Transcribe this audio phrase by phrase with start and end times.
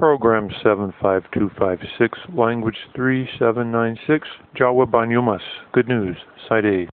[0.00, 4.24] Program 75256, Language 3796,
[4.56, 5.44] Jawa Banyumas.
[5.76, 6.16] Good news,
[6.48, 6.88] Side A.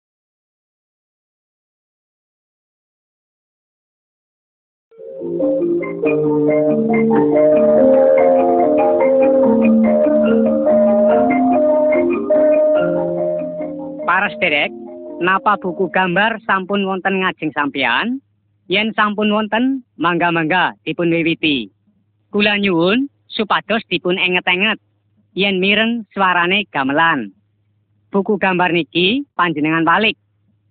[14.04, 14.76] Para sederek,
[15.24, 18.20] napa buku gambar sampun wonten ngajeng sampeyan?
[18.68, 21.77] Yen sampun wonten, mangga-mangga dipun wiwiti.
[22.28, 24.84] Kula nyuwun supados dipun enget-enget
[25.32, 27.32] yen mireng suarane gamelan.
[28.12, 30.20] Buku gambar niki panjenengan balik.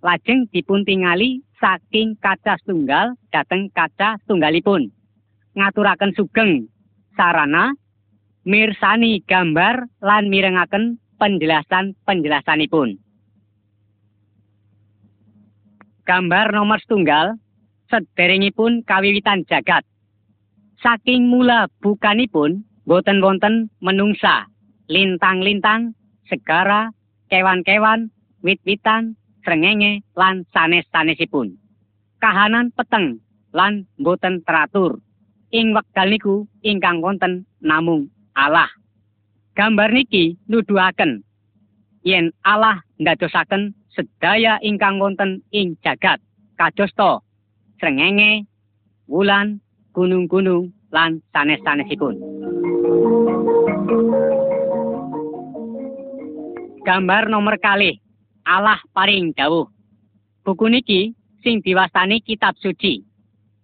[0.05, 4.93] Lajeng dipun tingali saking kaca setunggal dateng kaca setunggalipun.
[5.57, 6.69] Ngaturaken sugeng
[7.17, 7.73] sarana
[8.45, 13.01] mirsani gambar lan mirengaken penjelasan-penjelasanipun.
[16.05, 17.41] Gambar nomor setunggal
[17.89, 19.83] sederengipun kawiwitan jagat.
[20.85, 24.47] Saking mula bukanipun boten wonten menungsa,
[24.93, 25.97] lintang-lintang,
[26.29, 26.93] segara,
[27.33, 28.13] kewan-kewan,
[28.45, 31.57] wit-witan, srengenge lan sanes-sanesipun.
[32.21, 33.23] Kahanan peteng
[33.57, 35.01] lan boten teratur.
[35.55, 38.69] Ing wekdal niku ingkang wonten namung Allah.
[39.57, 41.25] Gambar niki nuduhaken
[42.07, 46.23] yen Allah ndadosaken sedaya ingkang wonten ing jagat
[46.55, 47.25] kadosta
[47.83, 48.45] srengenge
[49.11, 49.59] wulan
[49.97, 52.21] gunung-gunung lan sanes-sanesipun.
[56.85, 57.97] Gambar nomor kali
[58.45, 59.65] Allah paring dawuh.
[60.45, 63.01] Buku niki sing diwastani kitab suci.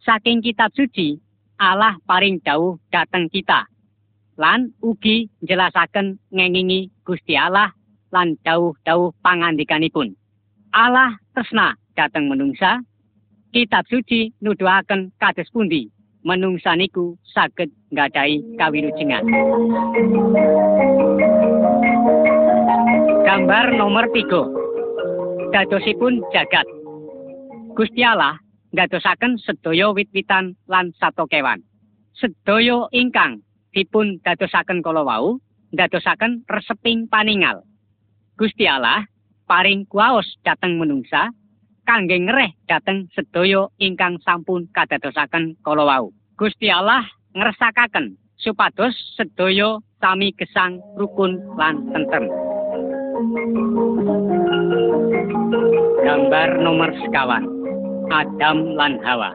[0.02, 1.20] Saking kitab suci
[1.60, 3.68] Allah paring dawuh dateng kita.
[4.40, 7.70] Lan ugi njelasaken ngengingi Gusti Allah
[8.08, 10.16] lan dawuh-dawuh pangandikanipun.
[10.72, 12.80] Allah tresna dateng menungsa,
[13.52, 19.26] kitab suci nuduhaken kados pundi menungsa niku saged nggadahi kawilujengan.
[23.26, 25.50] Gambar nomor 3.
[25.50, 26.66] Dadosipun jagat.
[27.74, 28.38] Gusti Allah
[28.72, 31.60] ndadosaken sedaya wit-witan lan sato kewan.
[32.16, 33.42] Sedaya ingkang
[33.74, 35.40] dipun dadosaken kala wau
[35.74, 37.64] ndadosaken reseping paningal.
[38.36, 39.04] Gusti Allah
[39.48, 41.32] paring kuwaos dateng menungsa
[41.86, 46.14] kangge ngereh dateng sedaya ingkang sampun kadadosaken kala wau.
[46.38, 52.26] Gusti Allah ngresakaken supados sedaya sami gesang rukun lan tentrem.
[56.02, 57.46] Gambar nomor sekawan
[58.10, 59.30] Adam lan Hawa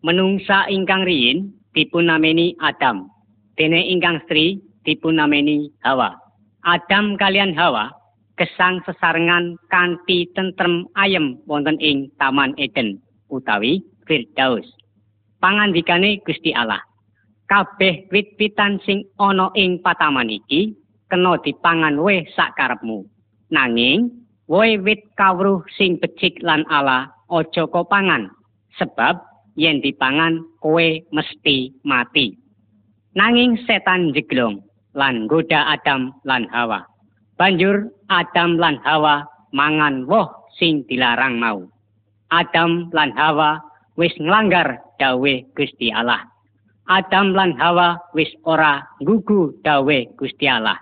[0.00, 3.12] Menungsa ingkang riyin dipunameni Adam
[3.60, 4.56] dene ingkang Sri
[4.88, 6.16] dipunameni Hawa
[6.64, 7.92] Adam kalian Hawa
[8.36, 13.00] gesang sesarengan kanthi tentrem ayem wonten ing Taman Eden
[13.32, 14.68] utawi Firdaus.
[15.40, 16.80] Pangandikane Gusti Allah,
[17.48, 20.76] kabeh wit-witan sing ana ing pataman iki
[21.08, 23.04] kena dipangan we sakarepmu.
[23.52, 24.10] Nanging
[24.50, 28.30] woe wit kawruh sing becik lan ala aja pangan
[28.78, 29.16] sebab
[29.56, 32.36] yen dipangan kowe mesti mati.
[33.16, 34.60] Nanging setan jeglong
[34.92, 36.84] lan goda Adam lan Hawa.
[37.36, 41.66] Banjur Adam lan Hawa mangan woh sing dilarang mau.
[42.30, 43.58] Adam lan Hawa
[43.98, 46.22] wis nglanggar dawe Gusti Allah.
[46.86, 50.78] Adam lan Hawa wis ora gugu dawe Gusti Allah.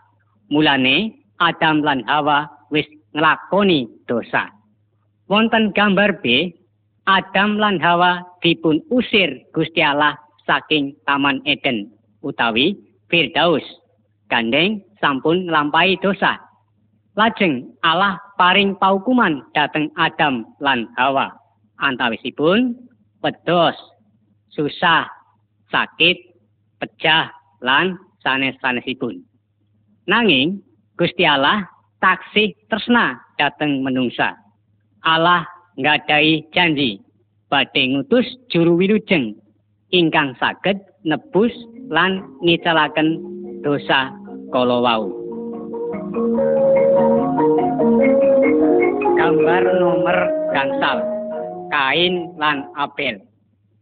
[0.52, 2.84] Mulane Adam lan Hawa wis
[3.16, 4.52] nglakoni dosa.
[5.24, 6.52] Wonten gambar B,
[7.08, 11.88] Adam lan Hawa dipun usir Gusti Allah saking Taman Eden
[12.20, 12.76] utawi
[13.08, 13.64] Firdaus.
[14.28, 16.36] Gandeng sampun nglampahi dosa.
[17.14, 21.30] Lajeng Allah paring paukuman dateng Adam lan Hawa.
[21.78, 22.74] Antawisipun
[23.22, 23.78] pedos,
[24.50, 25.06] susah,
[25.70, 26.18] sakit,
[26.82, 27.30] pecah
[27.62, 27.94] lan
[28.26, 29.22] sanes-sanesipun.
[30.10, 30.58] Nanging
[30.98, 31.62] Gusti Allah
[32.02, 34.34] taksih tresna dateng menungsa.
[35.06, 35.46] Allah
[35.78, 36.98] nggadahi janji
[37.46, 39.38] badhe ngutus juru wilujeng
[39.94, 41.54] ingkang saged nebus
[41.90, 43.22] lan ngicalaken
[43.62, 44.10] dosa
[44.50, 45.24] kala wau.
[49.24, 50.16] Gambar nomor
[50.52, 51.00] gangsal.
[51.72, 53.24] Kain lan Abel.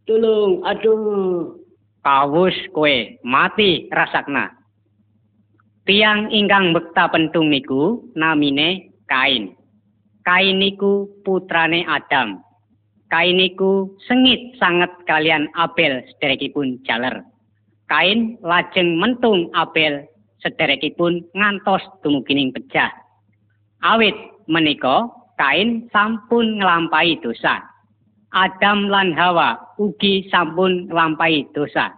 [0.07, 1.59] Tulung, aduh.
[2.07, 2.95] Kawus kowe
[3.27, 4.55] mati rasakna.
[5.83, 9.59] Tiang ingkang bekta pentung niku namine Kain.
[10.23, 12.39] Kain niku putrane Adam.
[13.11, 17.19] Kain niku sengit sanget kalian Abel sederekipun jaler.
[17.91, 20.07] Kain lajeng mentung Abel
[20.39, 22.95] sederekipun ngantos tumugining pecah.
[23.83, 24.15] Awit
[24.47, 27.59] menika kain sampun nglampahi dosa.
[28.31, 31.91] Adam lan Hawa ugi sampun nglampahi dosa.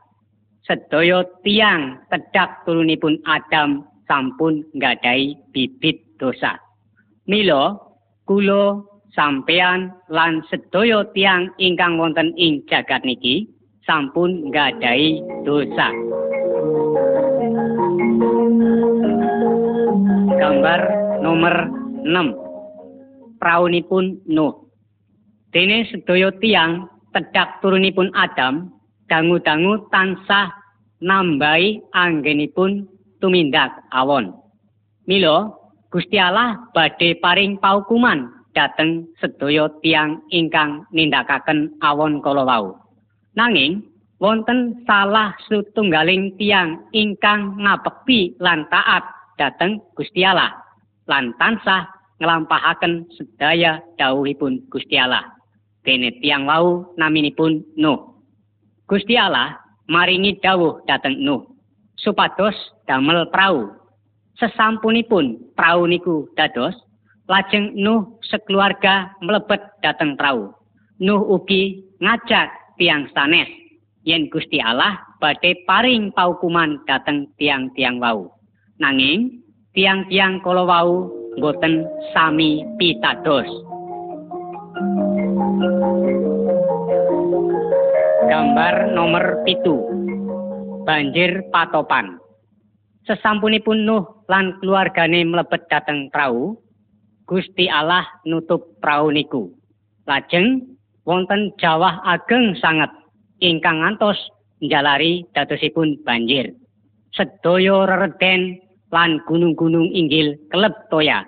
[0.65, 6.57] sedaya tiang tedhak turunipun Adam sampun nggadahi bibit dosa.
[7.29, 7.77] Mila
[8.25, 8.81] kula
[9.13, 13.45] sampean lan sedaya tiang ingkang wonten ing jagat niki
[13.85, 15.93] sampun nggadahi dosa.
[20.41, 20.81] Gambar
[21.21, 21.55] nomor
[22.09, 22.44] 6.
[23.45, 24.57] Praunipun Nuh.
[25.53, 28.73] Dene sedaya tiang tedhak turunipun Adam
[29.05, 30.49] dangu-dangu tansah
[31.05, 32.89] nambahi anggenipun
[33.21, 34.33] tumindak awon.
[35.05, 35.53] Mila
[35.93, 42.81] Gusti Allah badhe paring paukuman dhateng sedaya tiang ingkang nindakaken awon kala wau.
[43.37, 43.85] Nanging
[44.25, 49.05] wonten salah setunggaling tiang ingkang ngabekti lan taat
[49.37, 50.57] dhateng Gusti Allah
[51.05, 51.85] lan tansah
[52.19, 55.25] nglampahaken sedaya dawuhipun Gusti Allah.
[55.85, 58.17] Dene tiang wau naminipun Nuh.
[58.89, 59.59] Gusti Allah
[59.89, 61.45] maringi dawuh dhateng Nuh
[62.01, 62.55] supados
[62.89, 63.71] damel prau.
[64.35, 66.75] Sesampunipun prau niku dados
[67.31, 70.53] lajeng Nuh sekeluarga mlebet dhateng prau.
[70.99, 73.49] Nuh ugi ngajak tiang sanes
[74.05, 78.31] yen Gusti Allah badhe paring paukuman dhateng tiang-tiang wau.
[78.83, 79.41] Nanging
[79.73, 83.47] tiang-tiang kala wau boten sami pitados.
[88.31, 89.83] Gambar nomor pitu
[90.85, 92.19] banjir patopan.
[93.05, 96.57] Sesampunipun Nuh lan keluargane mlebet dhateng prau,
[97.29, 99.53] Gusti Allah nutup prau niku.
[100.09, 100.65] Lajeng
[101.05, 102.89] wonten jawah ageng sanget
[103.45, 104.17] ingkang ngantos
[104.65, 106.53] njalari dadosipun banjir.
[107.13, 108.64] Sedaya rereden
[108.95, 111.27] lan gunung-gunung inggil keleb toya.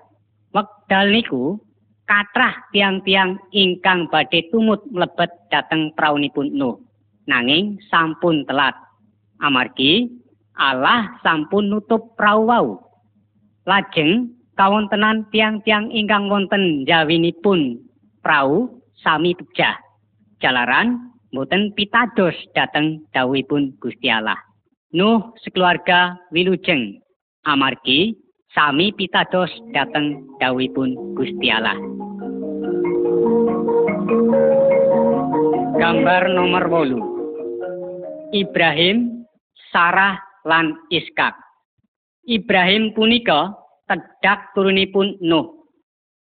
[0.54, 1.58] Wekdal niku
[2.06, 6.78] katrah tiang-tiang ingkang badhe tumut mlebet dhateng praunipun Nuh.
[7.26, 8.78] Nanging sampun telat.
[9.42, 10.06] Amargi
[10.54, 12.66] Allah sampun nutup prau wau.
[13.66, 17.82] Lajeng kawontenan tiang-tiang ingkang wonten jawinipun
[18.22, 19.74] prau sami pecah.
[20.38, 24.38] Jalaran boten pitados dhateng dawuhipun Gusti Allah.
[24.94, 27.02] Nuh sekeluarga wilujeng
[27.46, 28.18] amargi
[28.50, 31.78] sami pitados dhateng dawuhipun Gusti Allah.
[35.78, 38.34] Gambar nomor 8.
[38.34, 39.22] Ibrahim
[39.70, 41.38] Sarah lan Iskak.
[42.26, 43.54] Ibrahim punika
[43.86, 45.54] tedhak turunipun Nuh.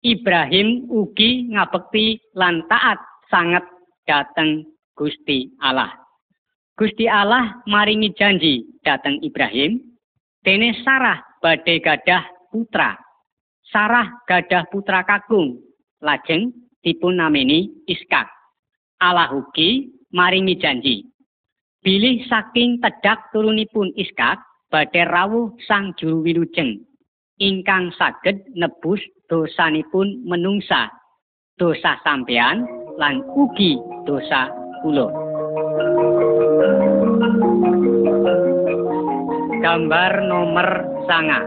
[0.04, 3.00] Ibrahim ugi ngabekti lan taat
[3.32, 3.64] sanget
[4.04, 5.88] dhateng Gusti Allah.
[6.76, 9.93] Gusti Allah maringi janji dhateng Ibrahim
[10.44, 12.94] dene Sarah badhe gadah putra.
[13.64, 15.58] Sarah gadah putra kakung
[16.04, 16.52] lajeng
[16.84, 18.28] dipun nameni Iskak.
[19.00, 21.08] Allah ugi maringi janji.
[21.80, 26.84] Bilih saking tedhak turunipun Iskak badhe rawuh sang juru wilujeng.
[27.40, 30.92] Ingkang saged nebus dosanipun menungsa.
[31.56, 32.66] Dosa sampean
[33.00, 34.50] lan ugi dosa
[34.82, 35.23] kula
[39.64, 40.68] gambar nomor
[41.08, 41.40] sanga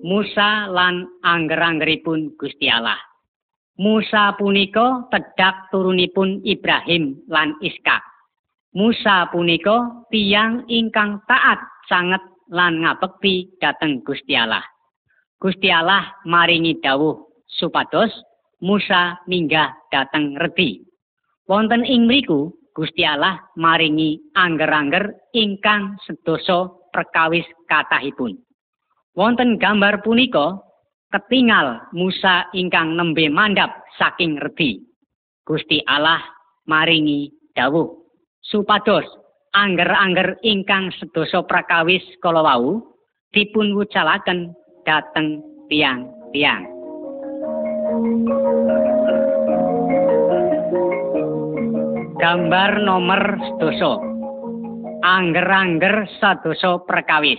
[0.00, 2.96] Musa lan angger-anggeripun Gusti Allah
[3.76, 8.00] Musa punika tedhak turunipun Ibrahim lan Iskak
[8.72, 14.64] Musa punika tiang ingkang taat sanget lan ngabekti dhateng Gusti Allah.
[15.36, 18.10] Gusti Allah maringi dawuh supados
[18.64, 20.80] Musa minggah dhateng Redi.
[21.44, 28.38] Wonten ing mriku Gusti Allah maringi angger-angger ingkang sedasa perkawis kathahipun.
[29.18, 30.62] Wonten gambar punika
[31.10, 34.78] ketingal Musa ingkang nembe mandap saking Redi.
[35.42, 36.22] Gusti Allah
[36.70, 37.90] maringi dawuh
[38.40, 39.04] supados
[39.54, 42.80] angger-angger ingkang sedasa prakawis kala wau
[43.30, 44.54] dipun wucalaken
[44.86, 46.64] dhateng tiang-tiang.
[52.18, 53.20] Gambar nomor
[53.52, 54.13] sedasa.
[55.04, 57.36] Angger-angger sedasa prakawis.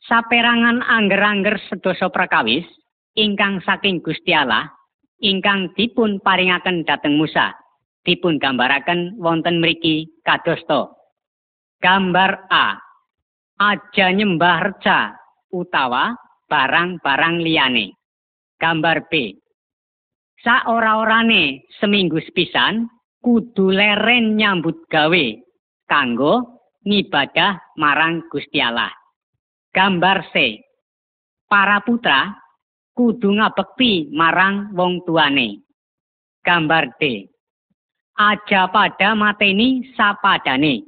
[0.00, 2.64] Saperangan angger-angger sedasa prakawis
[3.12, 4.64] ingkang saking Gusti Allah
[5.20, 7.52] ingkang dipun paringaken dhateng Musa
[8.00, 10.88] dipun gambaraken wonten mriki kadosta.
[11.84, 12.80] Gambar A.
[13.60, 15.20] Aja nyembah reca
[15.52, 16.16] utawa
[16.48, 17.92] barang-barang liyane.
[18.56, 19.36] Gambar B.
[20.40, 22.88] Saora-orane seminggu sepisan
[23.20, 25.26] kudu leren nyambut gawe
[25.88, 28.92] kanggo ngibadah marang Gusti Allah.
[29.74, 30.60] Gambar C.
[31.48, 32.36] Para putra
[32.92, 35.64] kudu ngabekti marang wong tuane.
[36.44, 37.28] Gambar D.
[38.18, 40.82] aja pada mateni sapadane.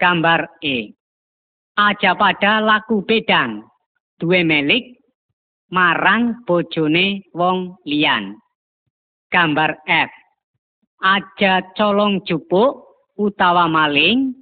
[0.00, 0.96] Gambar E.
[1.76, 3.68] Aja pada laku bedang
[4.16, 4.96] duwe melik
[5.68, 8.34] marang bojone wong liyan.
[9.28, 10.10] Gambar F.
[11.04, 14.32] Aja colong jupuk utawa maling,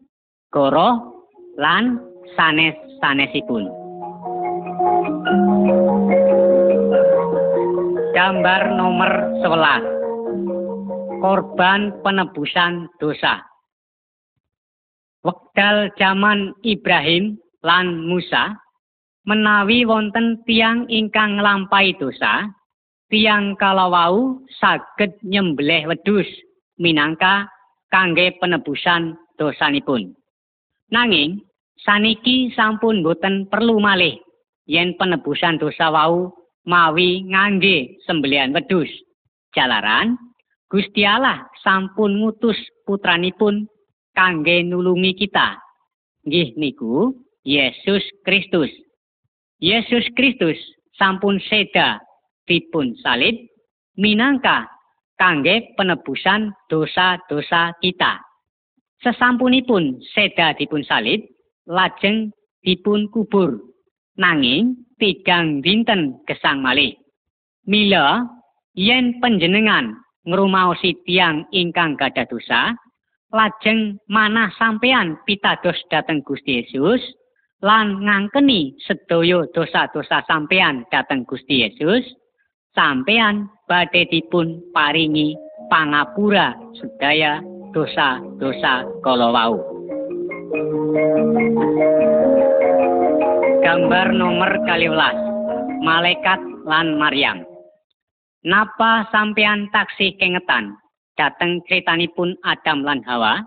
[0.54, 1.26] goroh
[1.58, 1.98] lan
[2.38, 3.66] sanes-sanesipun.
[8.14, 9.10] Gambar nomor
[9.42, 11.20] 11.
[11.20, 13.44] Korban penebusan dosa.
[15.20, 18.56] Wekdal zaman Ibrahim lan Musa
[19.28, 22.48] menawi wonten tiang ingkang nglampahi dosa,
[23.12, 26.26] tiang kalawau saged nyembelih wedhus
[26.80, 27.52] minangka
[27.90, 30.14] kangge penebusan dosanipun.
[30.90, 31.42] Nanging
[31.82, 34.18] saniki sampun boten perlu malih
[34.66, 36.30] yen penebusan dosa wau
[36.66, 38.90] mawi ngangge sembelian wedhus.
[39.50, 40.14] Jalaran
[40.70, 42.56] Gusti Allah sampun ngutus
[42.86, 43.66] putranipun
[44.14, 45.58] kangge nulungi kita.
[46.22, 47.10] Nggih niku
[47.42, 48.70] Yesus Kristus.
[49.58, 50.56] Yesus Kristus
[50.94, 51.98] sampun seda
[52.46, 53.34] dipun salib
[53.98, 54.70] minangka
[55.20, 58.16] kangge penebusan dosa-dosa kita.
[59.04, 61.20] Sesampunipun seda dipun salib,
[61.68, 62.32] lajeng
[62.64, 63.60] dipun kubur.
[64.16, 66.96] Nanging tigang dinten gesang malih.
[67.68, 68.24] Mila
[68.72, 72.76] yen panjenengan ngrumaosi tiang ingkang gadah dosa,
[73.32, 77.00] lajeng manah sampeyan pitados dhateng Gusti Yesus
[77.60, 82.04] lan ngangkeni sedaya dosa-dosa sampeyan dhateng Gusti Yesus
[82.74, 85.34] sampeyan badhe dipun paringi
[85.70, 89.30] pangapura sedaya dosa-dosa kala
[93.60, 97.46] Gambar nomor 12 Malaikat lan Maryam
[98.40, 100.74] Napa sampeyan taksih kengetan
[101.20, 103.44] dhateng critanipun Adam lan Hawa.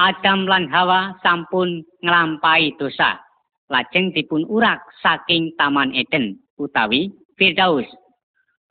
[0.00, 3.20] Adam lan Hawa sampun nglampahi dosa.
[3.68, 7.84] Lajeng dipun urak saking Taman Eden utawi Firdaus.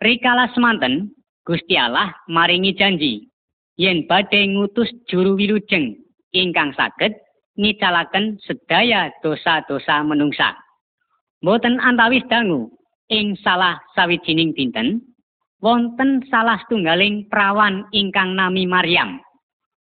[0.01, 3.27] Rikala semanten Gusti Allah maringi janji
[3.75, 5.99] yen badhe ngutus juru wilujeng
[6.31, 7.13] ingkang saged
[7.59, 10.57] ngicalaken sedaya dosa-dosa menungsa.
[11.43, 12.71] Mboten antawis dangu
[13.11, 15.03] ing salah sawijining dinten
[15.59, 19.19] wonten salah setunggaling prawan ingkang nami Maryam.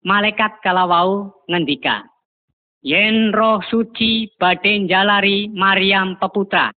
[0.00, 2.08] Malaikat kalawau ngendika,
[2.80, 6.72] Yen roh suci badhe njalari Maryam peputra.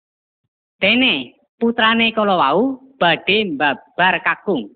[0.83, 4.69] Dene putrane kalawau badhe mbabar kakung.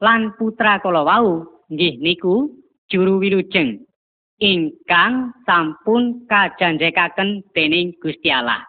[0.00, 2.50] Lan putra kalawau nggih niku
[2.90, 3.84] juru wilujeng
[4.40, 8.64] ingkang sampun kajanjekaken dening Gusti Allah.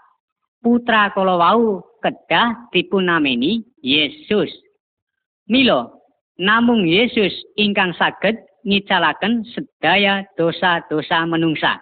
[0.62, 4.52] Putra kalawau kedah dipunameni Yesus.
[5.50, 6.06] Milo,
[6.38, 11.82] namung Yesus ingkang saged ngicalaken sedaya dosa-dosa menungsa.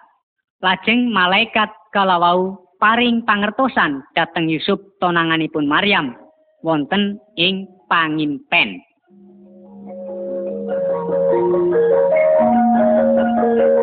[0.64, 6.16] Lajeng malaikat kalawau paring pangertosan dhateng Yusuf tonanganipun Maryam
[6.60, 8.80] wonten ing pangimpen.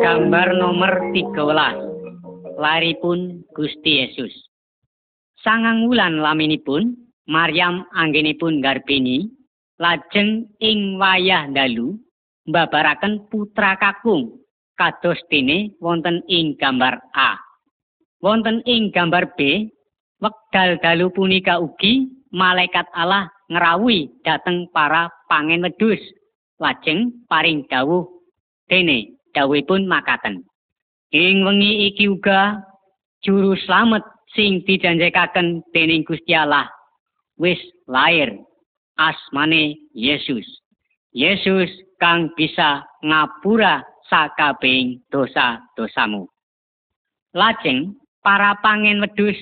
[0.01, 2.57] Gambar nomor 13.
[2.57, 4.33] Laripun Gusti Yesus.
[5.41, 6.97] Sangang wulan laminipun
[7.29, 9.29] Maryam anggenipun garbini
[9.77, 12.01] lajeng ing wayah dalu
[12.49, 14.41] mbabaraken putra kakung
[14.73, 17.37] kados dene wonten ing gambar A.
[18.17, 19.69] Wonten ing gambar B,
[20.17, 25.99] wekdal dalu punika ugi malaikat Allah ngrawuhi dhateng para pangen wedhus
[26.59, 28.05] lajeng paring dawuh
[28.67, 30.43] dene dawuhipun makaten.
[31.13, 32.59] Ing wengi iki uga
[33.23, 34.03] juru slamet
[34.35, 36.67] sing dijanjekaken dening Gusti Allah
[37.39, 38.35] wis lair
[38.99, 40.43] asmane Yesus.
[41.15, 43.81] Yesus kang bisa ngapura
[44.11, 46.27] sakabehing dosa-dosamu.
[47.31, 49.37] Lajeng para pangen wedhus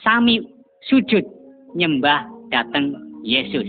[0.00, 0.40] sami
[0.88, 1.24] sujud
[1.72, 3.68] nyembah dateng Yesus.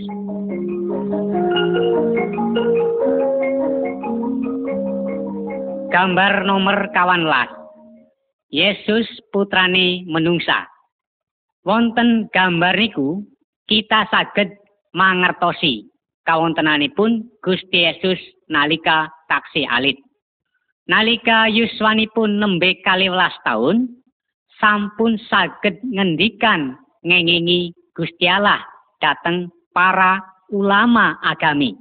[5.94, 7.50] Gambar nomor kawan las.
[8.50, 10.66] Yesus putrane menungsa.
[11.64, 13.24] Wonten gambar niku
[13.64, 14.52] kita saged
[14.92, 15.88] mangertosi
[16.28, 18.20] kawontenanipun Gusti Yesus
[18.52, 19.96] nalika taksi alit.
[20.84, 23.88] Nalika yuswanipun nembe kaliwelas taun,
[24.60, 28.60] sampun saged ngendikan ngengingi Gusti Allah
[28.98, 30.18] dateng para
[30.50, 31.78] ulama agami.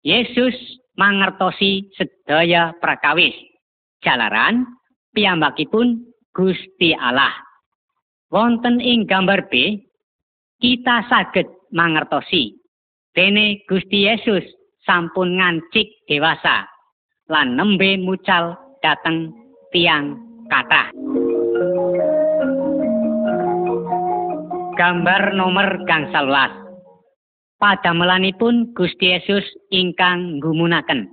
[0.00, 0.54] Yesus
[0.96, 3.34] mangertosi sedaya prakawis.
[4.00, 4.64] Jalaran
[5.12, 7.34] piyambakipun Gusti Allah.
[8.30, 9.82] Wonten ing gambar B,
[10.62, 12.54] kita saged mangertosi
[13.10, 14.46] dene Gusti Yesus
[14.86, 16.66] sampun ngancik dewasa
[17.26, 19.34] lan nembe mucal dateng
[19.74, 20.18] tiang
[20.50, 20.90] kathah.
[24.80, 26.56] Gambar nomor gangsal welas.
[27.60, 31.04] Padamelanipun Gusti Yesus ingkang nggumunaken.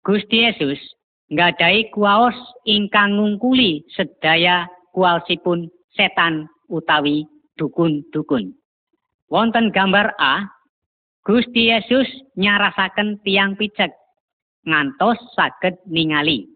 [0.00, 0.80] Gusti Yesus
[1.28, 2.32] nggadahi kuwaos
[2.64, 4.64] ingkang ngungkuli sedaya
[4.96, 7.28] kualsipun setan utawi
[7.60, 8.56] dukun-dukun.
[9.28, 10.48] Wonten gambar A,
[11.28, 12.08] Gusti Yesus
[12.40, 13.92] nyarasaken tiang picek
[14.64, 16.48] ngantos saged ningali.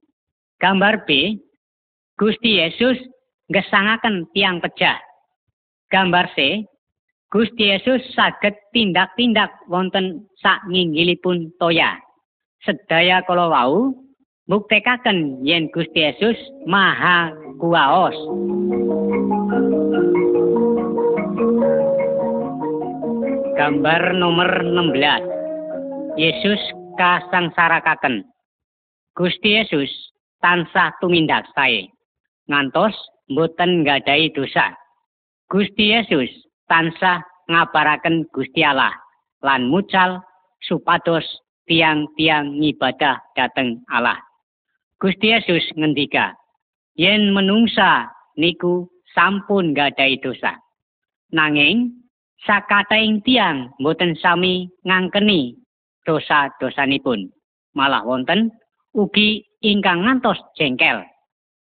[0.56, 1.36] Gambar B,
[2.16, 2.96] Gusti Yesus
[3.52, 4.96] gesangaken tiang pejah.
[5.94, 6.66] Gambar C,
[7.30, 11.94] Gusti Yesus saged tindak-tindak wonten sak nginggilipun toya.
[12.66, 13.94] Sedaya kala wau
[14.50, 16.34] buktekaken yen Gusti Yesus
[16.66, 17.30] maha
[17.62, 18.18] kuwaos.
[23.54, 26.18] Gambar nomor 16.
[26.18, 26.58] Yesus
[26.98, 28.26] kasangsarakaken.
[29.14, 29.94] Gusti Yesus
[30.42, 31.86] tansah tumindak sae
[32.50, 32.98] ngantos
[33.30, 34.74] mboten nggadahi dosa.
[35.54, 36.26] Gusti Yesus
[36.66, 38.90] tansah ngabaraken Gusti Allah
[39.38, 40.18] lan mucal
[40.58, 41.22] supados
[41.70, 44.18] tiang-tiang ngibadah dateng Allah.
[44.98, 46.34] Gusti Yesus ngendika,
[46.98, 50.58] yen menungsa niku sampun gadahi dosa.
[51.30, 52.02] Nanging
[52.42, 55.54] sakataing tiang boten sami ngangkeni
[56.02, 57.30] dosa-dosanipun.
[57.78, 58.50] Malah wonten
[58.90, 61.06] ugi ingkang ngantos jengkel.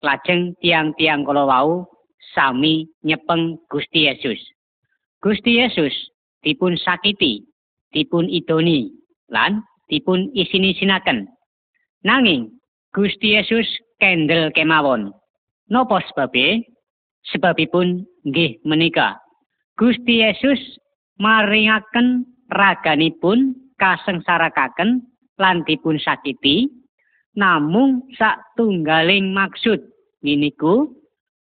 [0.01, 1.92] Lajeng tiang-tiang kala wau
[2.31, 4.39] sami nyepeng Gusti Yesus.
[5.19, 5.95] Gusti Yesus
[6.47, 7.43] dipun sakiti,
[7.91, 8.91] dipun idoni,
[9.31, 11.27] lan dipun isin-isinaken.
[12.07, 12.51] Nanging
[12.95, 13.67] Gusti Yesus
[13.99, 15.15] kendel kemawon.
[15.71, 16.67] Napa sebabe?
[17.23, 19.15] Sebabipun nggih menika
[19.79, 20.59] Gusti Yesus
[21.23, 25.07] maringaken raganipun kasengsarakaken
[25.39, 26.67] lan dipun sakiti
[27.39, 29.81] namung satunggaling maksud
[30.21, 30.91] niniku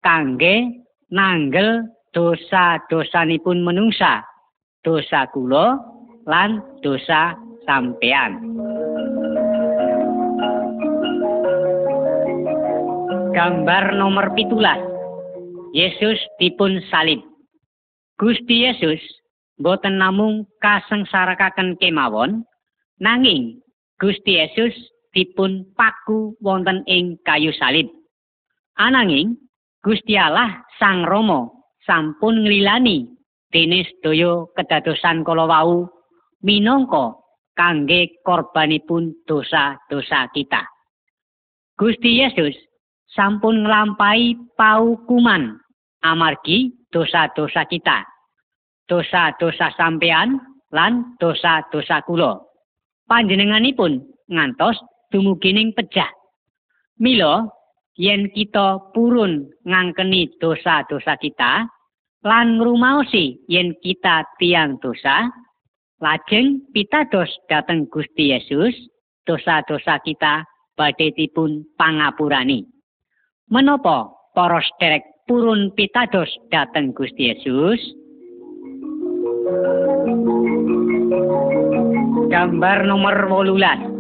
[0.06, 4.22] kangge nanggel dosa-dosanipun menungsa
[4.86, 5.82] dosa kula
[6.30, 7.34] lan dosa
[7.66, 8.38] sampean
[13.36, 14.80] gambar nomor pitulas.
[15.76, 17.20] Yesus dipun salib.
[18.16, 19.04] Gusti Yesus
[19.60, 22.48] boten namung kasengsarakaken kemawon
[23.04, 23.60] nanging
[24.00, 24.72] Gusti Yesus
[25.12, 27.92] dipun paku wonten ing kayu salib.
[28.80, 29.36] Ananging
[29.86, 31.46] Gusti Allah Sang Rama
[31.86, 33.06] sampun nglilani
[33.54, 35.86] dene sedaya kedadosan kala wau
[36.42, 37.22] minangka
[37.54, 40.66] kangge korbanipun dosa-dosa kita.
[41.78, 42.58] Gusti Yesus
[43.14, 45.54] sampun nglampahi paukuman
[46.02, 48.02] amargi dosa-dosa kita.
[48.90, 50.42] Dosa-dosa sampean
[50.74, 52.42] lan dosa-dosa kula.
[53.06, 54.02] Panjenenganipun
[54.34, 54.82] ngantos
[55.14, 56.10] dumugining pejah.
[56.98, 57.46] Mila
[57.96, 61.68] yen kita purun ngangkeni dosa-dosa kita
[62.26, 65.30] lan ngrumaosi yen kita tiang dosa,
[66.02, 68.74] lajeng pitados dhateng Gusti Yesus,
[69.24, 70.44] dosa-dosa kita
[70.76, 72.66] badhe dipun pangapurani.
[73.48, 77.80] Menapa para sederek purun pitados dhateng Gusti Yesus.
[82.26, 83.95] Gambar nomor 18.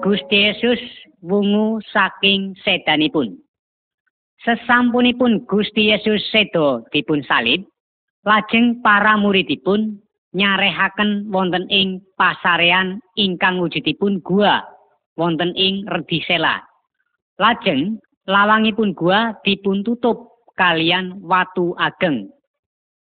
[0.00, 0.80] Gusti Yesus
[1.20, 3.36] wungu saking sedanipun.
[4.40, 7.68] Sesampunipun Gusti Yesus sedo dipun salib,
[8.24, 10.00] lajeng para muridipun
[10.32, 14.64] nyarehaken wonten ing pasarean ingkang wujudipun gua
[15.20, 16.64] wonten ing Redisela.
[17.36, 22.32] Lajeng lawangipun gua dipun tutup kalian watu ageng.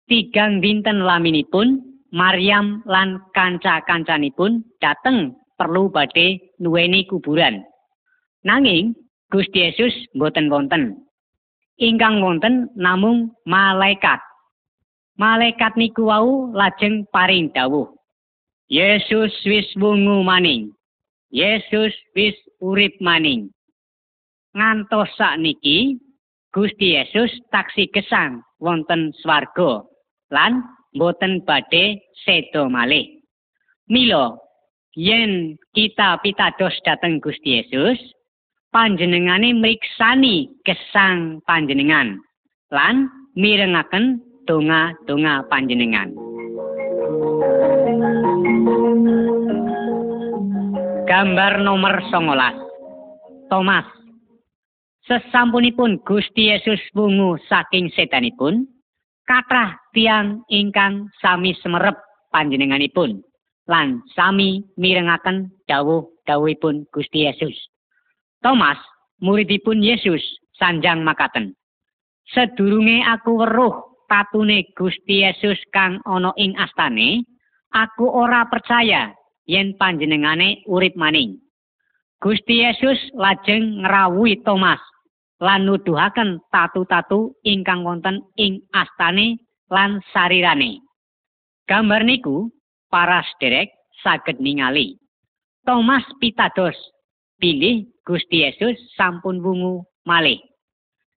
[0.08, 7.64] Tigang dinten laminipun, Maryam lan kanca-kancanipun dateng perlu badhe nuweni kuburan.
[8.44, 8.94] Nanging
[9.32, 11.02] Gusti Yesus boten wonten.
[11.76, 14.22] Ingkang wonten namung malaikat.
[15.18, 17.90] Malaikat niku wau lajeng paring dawuh.
[18.70, 20.72] Yesus wis wungu maning.
[21.32, 23.50] Yesus wis urip maning.
[24.54, 26.00] Ngantos sak niki
[26.54, 29.84] Gusti Yesus taksi gesang wonten swarga
[30.32, 30.64] lan
[30.96, 33.20] boten badhe sedo malih.
[33.92, 34.38] Mila
[34.96, 38.00] yen kita pitados dhateng Gusti Yesus,
[38.72, 42.16] panjenengane mriksani gesang panjenengan
[42.72, 46.10] lan mirengaken donga-donga panjenengan.
[51.06, 53.46] Gambar nomor 19.
[53.46, 53.86] Thomas
[55.06, 58.66] Sesampunipun Gusti Yesus wungu saking setanipun,
[59.22, 61.94] kathah tiang ingkang sami semerep
[62.34, 63.22] panjenenganipun
[63.66, 67.54] lan sami mirengaken dawuh-dawuhipun Gusti Yesus.
[68.42, 68.78] Thomas
[69.18, 70.22] muridipun Yesus
[70.58, 71.54] sanjang makaten.
[72.30, 73.74] Sedurunge aku weruh
[74.10, 77.26] tatune Gusti Yesus kang ana ing astane,
[77.74, 79.14] aku ora percaya
[79.46, 81.38] yen panjenengane urip maning.
[82.22, 84.80] Gusti Yesus lajeng ngrawuhi Thomas
[85.42, 89.36] lan nuduhaken tatu-tatu ingkang wonten ing astane
[89.68, 90.80] lan sarirane.
[91.68, 92.48] Gambar niku
[92.90, 93.70] para sederek
[94.02, 94.98] saged ningali.
[95.66, 96.76] Thomas pitados
[97.42, 100.38] pilih Gusti Yesus sampun wungu malih.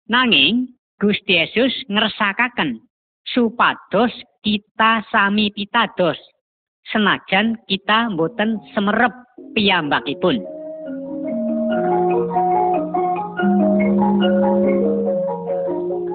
[0.09, 2.81] Nanging Gusti Yesus ngersakaken
[3.29, 6.17] supados kita sami pitados
[6.89, 9.13] senajan kita mboten semerep
[9.53, 10.41] piyambakipun.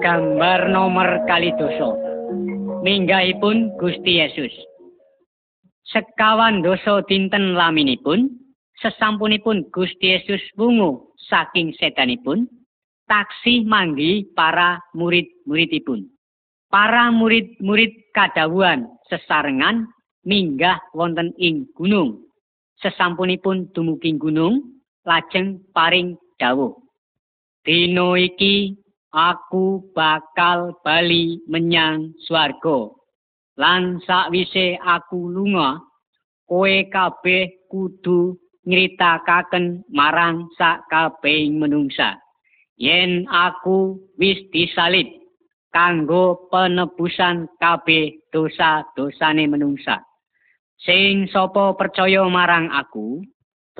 [0.03, 1.97] Gambar nomor kali doso.
[2.85, 4.53] Minggahipun Gusti Yesus.
[5.85, 8.33] Sekawan doso dinten laminipun,
[8.81, 12.49] sesampunipun Gusti Yesus wungu saking setanipun,
[13.05, 16.09] taksih manggi para murid-muridipun.
[16.73, 19.85] Para murid-murid kadawuhan sesarengan
[20.25, 22.25] minggah wonten ing gunung.
[22.81, 26.75] Sesampunipun dumugi gunung, lajeng paring dawuh.
[27.63, 28.75] Dino iki
[29.13, 32.91] aku bakal bali menyang swarga.
[33.55, 35.79] Lan sakwise aku lunga,
[36.43, 38.35] kowe kabeh kudu
[38.67, 42.19] nyritakaken marang sak kabehing menungsa.
[42.75, 45.07] Yen aku wis disalib
[45.71, 50.03] kanggo penebusan kabeh dosa-dosane menungsa.
[50.83, 53.23] Sing sapa percaya marang aku,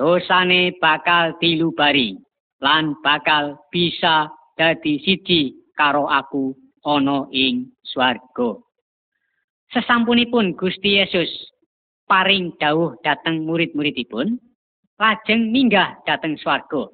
[0.00, 2.16] dosane bakal dilubari
[2.64, 6.56] lan bakal bisa dadi siji karo aku
[6.88, 8.65] ana ing swarga.
[9.74, 11.26] Sesampunipun Gusti Yesus
[12.06, 14.38] paring dawuh dhateng murid-muridipun,
[15.02, 16.86] lajeng minggah dhateng swarga.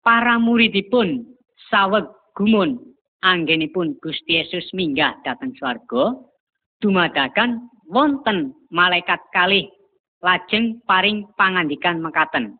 [0.00, 1.28] Para muridipun
[1.68, 2.80] saweg gumun
[3.20, 6.16] anggenipun Gusti Yesus minggah dhateng swarga,
[6.80, 9.68] dumadakan wonten malaikat kalih
[10.24, 12.56] lajeng paring pangandikan mekaten.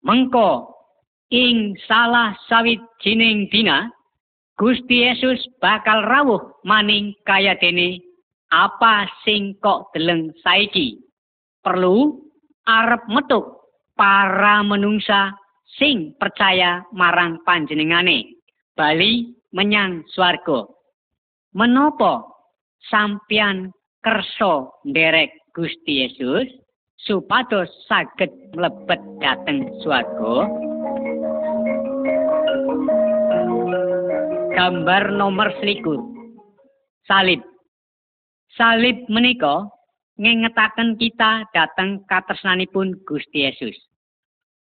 [0.00, 0.72] Mengko
[1.28, 3.92] ing salah sawijining dina
[4.56, 8.07] Gusti Yesus bakal rawuh maning kaya dene
[8.48, 10.96] apa sing kok deleng saiki
[11.60, 12.16] perlu
[12.64, 15.34] arep metuk para menungsa
[15.76, 18.24] sing percaya marang panjenengane
[18.72, 20.64] bali menyang swarga
[21.52, 22.44] menopo
[22.88, 26.48] sampeyan kersa nderek Gusti Yesus
[27.04, 30.48] supados saged mlebet dhateng swarga
[34.58, 36.02] gambar nomor selikur.
[37.06, 37.40] Salib.
[38.58, 39.70] Salib menika
[40.18, 43.78] ngengetaken kita dateng katresnanipun Gusti Yesus.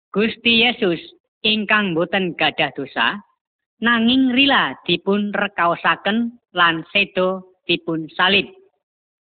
[0.08, 0.96] Gusti Yesus
[1.44, 3.20] ingkang boten gadah dosa,
[3.84, 8.48] nanging rila dipun rekaosaken lan sedo dipun salib.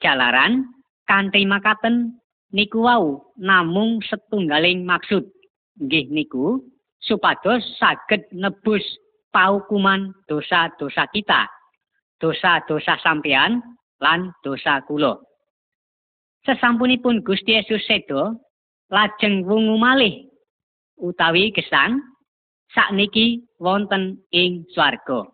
[0.00, 0.64] Jalaran
[1.04, 2.16] kanthi makaten
[2.56, 5.28] niku wau namung setunggaling maksud.
[5.84, 6.64] Nggih niku
[7.04, 8.80] supados saged nebus
[9.36, 11.44] paukuman dosa-dosa kita,
[12.16, 13.60] dosa-dosa sampean
[14.02, 15.14] lan dosa kula.
[16.42, 18.34] Sesampunipun Gusti Yesus sedo,
[18.90, 20.26] lajeng wungu malih
[20.98, 22.02] utawi gesang
[22.74, 25.30] sakniki wonten ing swarga.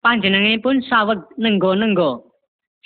[0.00, 2.32] Panjenenganipun saweg nenggo-nenggo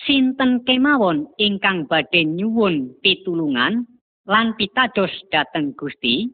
[0.02, 3.86] sinten kemawon ingkang badhe nyuwun pitulungan
[4.26, 6.26] lan pitados dhateng Gusti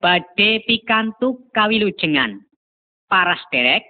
[0.00, 2.46] badhe pikantuk kawilujengan.
[3.06, 3.86] para sederek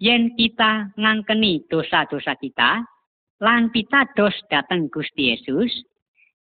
[0.00, 2.84] yen kita ngangkeni dosa-dosa kita
[3.44, 5.68] lan pitados dateng Gusti Yesus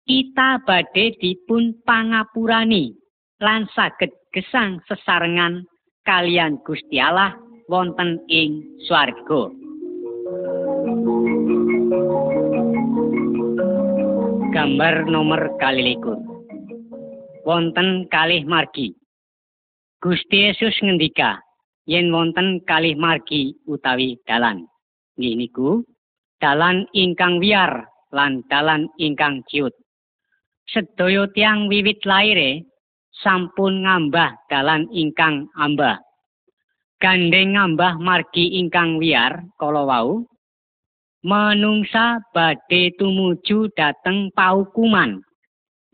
[0.09, 2.97] kita badhe dipun pangapurani
[3.45, 5.69] lan saged gesang sesarengan
[6.09, 7.37] kalian Gusti Allah
[7.69, 9.53] wonten ing swarga.
[14.57, 16.17] Gambar nomor kali likur
[17.45, 18.97] wonten kalih margi.
[20.01, 21.45] Gusti Yesus ngendika
[21.85, 24.65] yen wonten kalih margi utawi dalan.
[25.21, 25.85] Nggih niku
[26.43, 29.73] dalan ingkang wiyar lan dalan ingkang ciut.
[30.67, 32.67] Sedaya tiang wiwit laire
[33.23, 36.03] sampun ngambah dalan ingkang ambah.
[36.97, 40.25] Gandeng ngambah margi ingkang wiyar kala wau
[41.27, 45.21] manungsa badhe tumuju dhateng paukuman.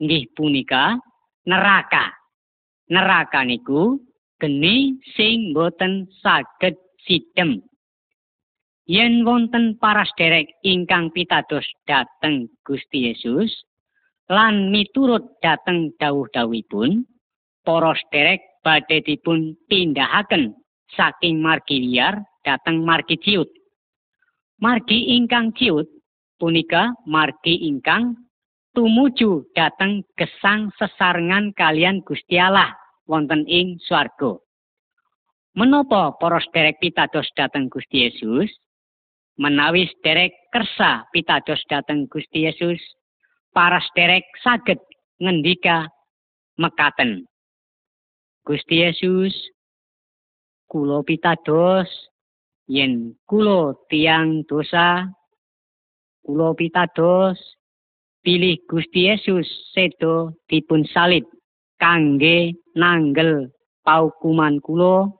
[0.03, 0.99] Nggih punika
[1.47, 2.13] neraka.
[2.91, 3.99] Neraka niku
[4.39, 6.75] geni sing boten saged
[7.07, 7.63] sidem.
[8.91, 13.63] Yen wonten para sederek ingkang pitados dhateng Gusti Yesus
[14.27, 17.07] lan miturut dhateng dawuh-dawuhipun,
[17.63, 20.59] para sederek badhe dipun pindahaken
[20.99, 23.47] saking margi liar dhateng margi ciut.
[24.59, 25.87] Margi ingkang ciut
[26.43, 28.19] punika margi ingkang
[28.75, 32.75] tumuju dhateng gesang sesarengan kalian Gusti Allah
[33.07, 34.43] wonten ing swarga.
[35.55, 38.51] Menapa para sederek pitados dhateng Gusti Yesus?
[39.41, 42.81] Menawi sederek kersa pitados dhateng Gusti Yesus,
[43.57, 44.81] para sederek saged
[45.21, 45.89] ngendika
[46.61, 47.25] mekaten.
[48.45, 49.33] Gusti Yesus,
[50.69, 51.89] kula pitados
[52.69, 55.09] yen kula tiang dosa,
[56.27, 57.39] kula pitados
[58.23, 61.27] pilih Gusti Yesus sedo dipun salib
[61.83, 63.51] kangge nanggel
[63.83, 65.11] paukuman kula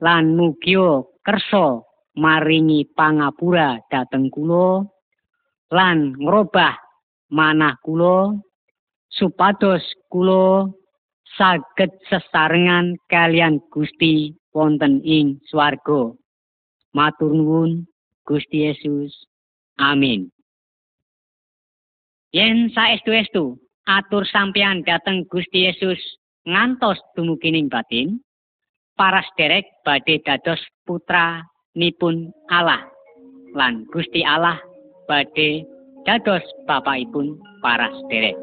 [0.00, 4.86] lan mugia kersa maringi pangapura dhateng kula
[5.74, 6.78] lan ngrobah
[7.34, 8.38] manah kula
[9.10, 10.70] supados kula
[11.34, 16.14] saged sesarengan kalian Gusti wonten ing swarga.
[16.94, 17.90] Matur nuwun
[18.22, 19.10] Gusti Yesus.
[19.82, 20.30] Amin.
[22.30, 23.58] Yen saestu-estu
[23.90, 25.98] atur sampeyan dhateng Gusti Yesus
[26.46, 28.22] ngantos dumugining batin,
[28.94, 31.42] para sederek badhe dados putra
[31.74, 32.82] nipun Allah
[33.54, 34.58] lan Gusti Allah
[35.10, 35.66] badhe
[36.06, 38.38] dados bapakipun para sederek.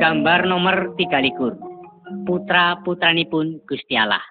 [0.00, 2.26] Gambar nomor 23.
[2.26, 4.22] Putra putranipun Gusti Allah.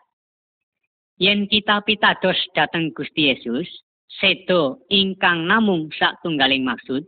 [1.21, 3.69] Yen kita pitados dhateng Gusti Yesus,
[4.19, 7.07] sedo ingkang namung satunggaling maksud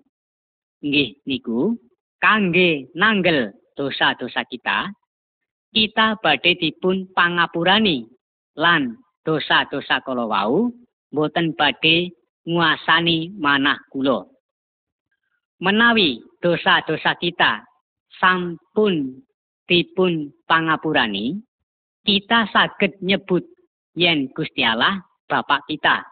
[0.83, 1.75] nggih niku
[2.19, 4.91] kangge nanggel dosa-dosa kita
[5.73, 8.07] kita badhe dipun pangapurani
[8.55, 10.71] lan dosa-dosa kala wau
[11.12, 12.12] boten badhe
[12.47, 14.27] nguasani manah kula.
[15.63, 17.63] Menawi dosa-dosa kita
[18.19, 19.23] sampun
[19.63, 21.39] dipun pangapurani,
[22.03, 23.47] kita saged nyebut
[23.95, 26.03] yen Gusti Allah Bapak kita.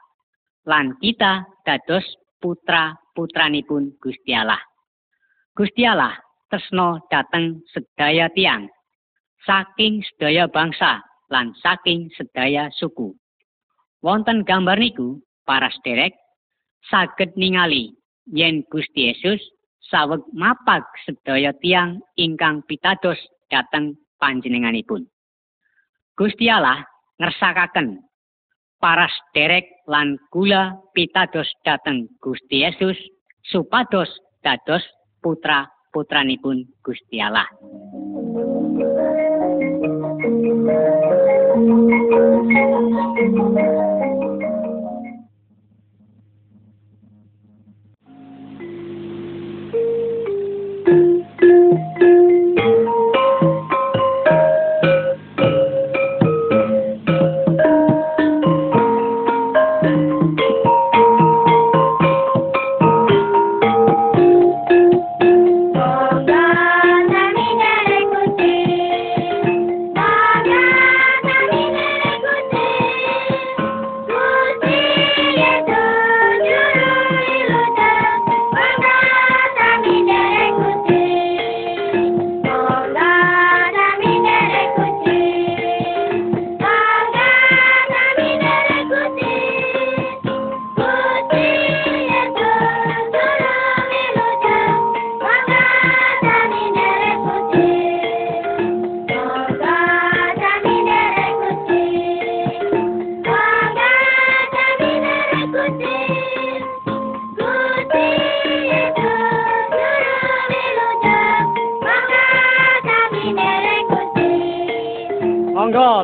[0.65, 2.05] Lan kita dados
[2.39, 4.61] putra putranipun Gusti Allah.
[5.51, 6.15] Gusti Allah
[6.47, 8.71] tresno dateng sedaya tiang
[9.43, 13.15] saking sedaya bangsa lan saking sedaya suku.
[14.03, 16.13] Wonten gambar niku, para sederek
[16.89, 17.91] saged ningali
[18.29, 19.41] yen Gusti Yesus
[19.89, 23.17] saweg mapag sedaya tiang ingkang pitados
[23.49, 25.05] dhateng panjenenganipun.
[26.15, 26.85] Gusti Allah
[27.17, 27.99] ngersakaken
[28.79, 32.97] para sederek lan kula pitados dhateng Gusti Yesus
[33.49, 34.09] supados
[34.45, 34.85] dados
[35.21, 37.45] putra putranipun Gusti Allah.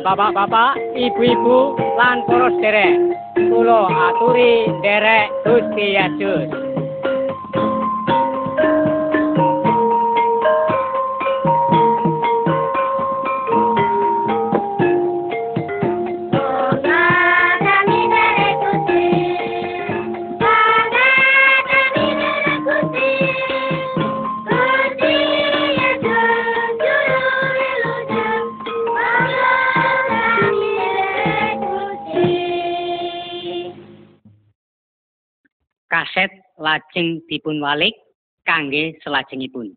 [0.08, 2.96] Bapak-bapak, ibu-ibu lan para sederek,
[3.36, 6.48] kula aturi derek Gusti Yesus.
[36.98, 37.94] Kaset lajeng dipun walik
[38.42, 39.70] kangge selajengipun.